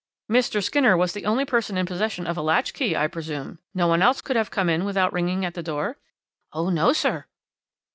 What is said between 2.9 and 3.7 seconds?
I presume.